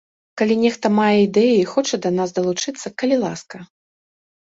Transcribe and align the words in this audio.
Калі 0.41 0.55
нехта 0.63 0.91
мае 0.99 1.17
ідэі 1.27 1.53
і 1.59 1.69
хоча 1.75 2.01
да 2.07 2.15
нас 2.19 2.29
далучыцца, 2.41 2.87
калі 3.01 3.15
ласка! 3.29 3.57